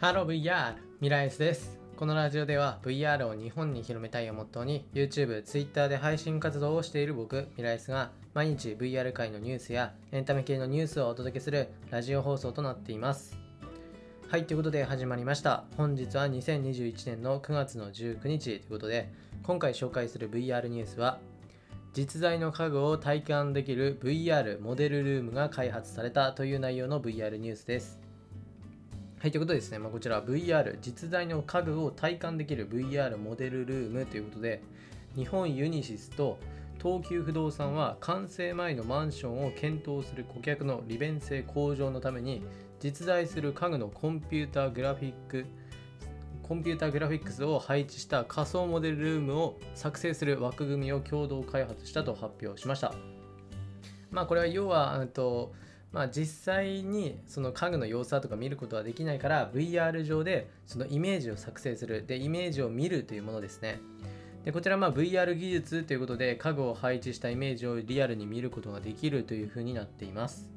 [0.00, 0.74] Hello VR!
[1.00, 1.76] ミライスです。
[1.96, 13.36] このラジオでは VR を日本に広めたいをモットーに YouTube、Twitter で配信活動をしている僕、ミライスが毎日 VR 界のニュースやエンタメ系のニュースをお届けするラジオ放送となっています。
[14.28, 15.64] はい、ということで始まりました。
[15.76, 19.12] 本日は2021年の9月の19日ということで、
[19.42, 21.18] 今回紹介する VR ニュースは
[21.92, 28.07] 実在の家具を体感できる VR モデルルームが開発されたという内容の VR ニュースです。
[29.20, 34.62] はい、ということでですね、まあ、こちらは VR、実在の家具を体感できる VR モデルルームということで、
[35.16, 36.38] 日本ユニシスと
[36.80, 42.44] 東急不動産は完成前のマンションを検討する顧客の利便性向上のために、
[42.78, 45.46] 実在する家具のコンピューターグラフィック、
[46.44, 52.94] コンピューターグラフィックスを配置した仮想モデルルームを作成する枠組みを共同開発したと発表しました。
[54.12, 55.52] まあこれは要は、うんと
[55.92, 62.04] まあ、実際にその家具の様子とか見ることはできないから VR 上でそのイメージを作成する。
[62.06, 63.80] でイメージを見るというものですね。
[64.44, 70.48] でこちらまあ VR 技術ということで家具を配置したイメージをリアルに見ることができるというふうになっています。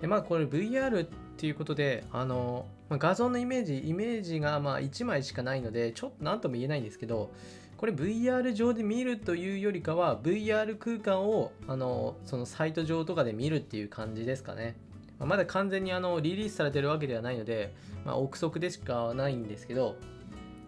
[0.00, 7.30] でまあこれ VR っていうことであの、ま画像のイメージイメージがまあ1枚しかないのでちょっと何とも言えないんですけど
[7.78, 14.76] これ VR 上で見るというよりかは VR 空間をあのそのサイト上とかで見るっていう感じですかね。
[15.20, 17.72] ままだ完全にあのリリースされてるわけではないので、
[18.04, 19.96] まあ、憶測でしかないんですけど、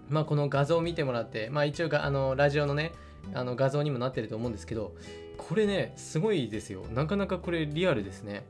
[0.09, 2.93] まあ、この画像を見てもらって、まあ、一応があのラジオのね
[3.35, 4.95] あの画像にもなってると思うんですけど
[5.37, 8.45] これねすごいですよなかなかこれリアルですね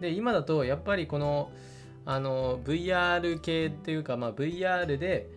[0.00, 1.50] で今だとやっぱりこの
[2.04, 5.28] あの VR 系っていうか、まあ、VR で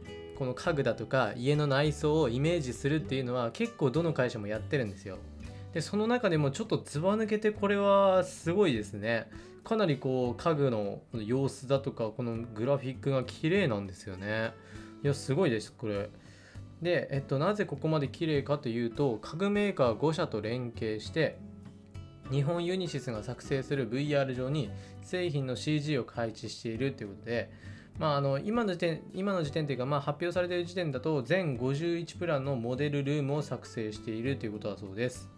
[0.41, 5.19] この家具だとか家の内装をイメージするっていうのは結構どの会社もやってるんですよ。
[5.71, 9.29] でその中でもちょっとずば抜けてこれはすごいですね。
[9.63, 14.53] かなりこう家具の様子だとかこのグラフィックが綺麗なんですよね。
[15.03, 16.09] いやすごいですこれ。
[16.81, 21.37] で、えっと、なぜここまで綺麗かというと家具メーカー5社と連携して
[22.31, 24.71] 日本ユニシスが作成する VR 上に
[25.03, 27.51] 製品の CG を配置しているということで
[27.99, 35.29] まあ、あの今の時点今の時点というか、まあ、発表されている時点だと全51プランのモデルルームを作成しているということだそうです。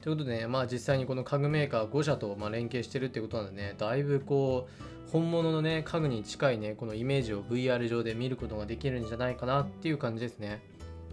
[0.00, 4.68] ということでね、まあ、実際にこの家具メーカー5社とまあ連携してるってことなんでね、だいぶこ
[5.08, 10.62] う本物のね家具に近いねこのイメージを VR 上で見ることができるんじゃないかなっていう感じですね。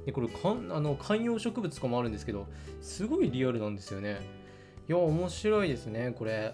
[0.05, 2.47] でこれかんあの観葉植物とかもあるんですけど
[2.81, 4.19] すごいリアルなんですよね。
[4.87, 6.53] いや面白いですねこれ。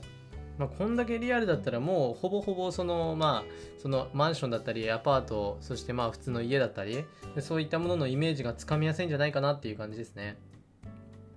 [0.59, 7.06] まあ、こんだけリアルだったらもうほぼほぼそのまあそのマンションだったりアパートそしてまあ普通の家だったり
[7.40, 10.38] そういったもののイメージがつかみやすいんじゃないかなっていう感じですね。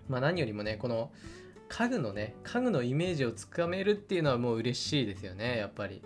[0.08, 1.12] まあ何よりもねこの
[1.68, 6.02] 家具のね家具のイメージをつかめるっていうのはもう嬉しいですよねやっぱり。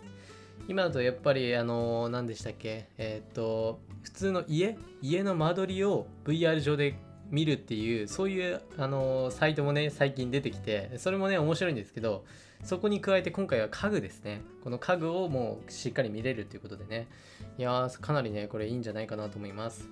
[0.68, 2.88] 今だとやっぱりあの何でしたっけ？
[2.98, 4.76] えーっと普通の家？
[5.00, 6.98] 家の間取りを VR 上で
[7.30, 12.24] 見るっていうそういうあのサイトもね最近出てきてそれもね面白いんですけど
[12.62, 14.40] そこに加えて今回は家具ですね。
[14.64, 17.06] この家具をもうしっかり見れるということでね。
[17.58, 19.88] いやーかなりねこれいいんじゃないかなと思います。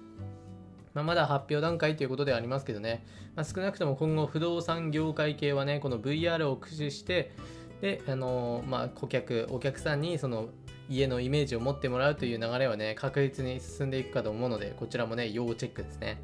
[0.95, 7.33] まあ、まだ発表段階ということではありますけどね、まあ、少なくとも今後不動産業界系はねこの VR を駆使して
[7.81, 10.49] であのーまあ顧客お客さんにその
[10.89, 16.23] 家のイメージを持ってもらうという流れはね確実に進んでいくかと思うのでこちらもね要チェックですね。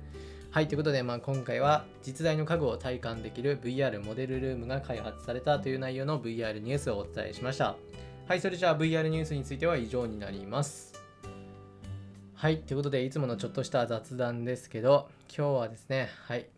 [0.53, 7.77] はい、ということで、まあ、今回は実在の家具を体感できる VR モデルルームが開発されたという内容の VR ニュースをお伝えしました。
[8.27, 10.93] はい、それじゃあ VR ニュースについては以上になります。
[12.35, 16.49] はい、ということで、いつものちょっとした雑談ですけど、今日はですね、はい、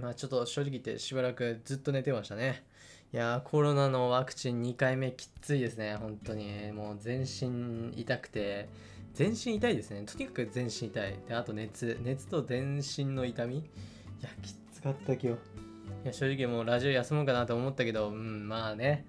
[0.00, 2.64] まあちょっと正直言ってしばらくずっと寝てましたね。
[3.10, 6.72] いや、コロナのワクチン2回目きついですね、本当に。
[6.72, 8.68] もう全身痛くて、
[9.14, 10.02] 全身痛いですね。
[10.02, 11.18] とにかく全身痛い。
[11.26, 11.98] で、あと熱。
[12.04, 13.56] 熱と全身の痛み。
[13.56, 13.62] い
[14.20, 15.26] や、きつかった今日。
[15.28, 15.32] い
[16.04, 19.06] や、正直もうラジオ休もうかなと思ったけど、うん、まあね、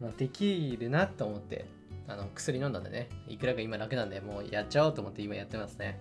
[0.00, 1.64] まあ、できるなと思って、
[2.06, 5.98] あの、薬飲んだんでね、いくらか今楽なんで、もうやっちゃおうと思って今やってますね。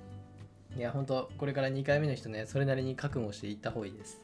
[0.77, 4.21] いや、ほんと、これから2回目の人ね、それなりに覚悟していった方がいいです。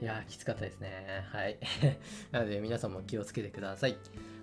[0.00, 1.26] いやー、きつかったですね。
[1.32, 1.58] はい。
[2.30, 3.96] なので、皆さんも気をつけてください。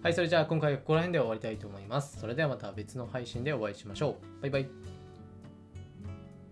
[0.03, 2.19] はい、それじゃあ今回はここら辺で終わりたいと思います。
[2.19, 4.41] それではまた別の配信でお会いしましょう。
[4.41, 4.94] バイバイ。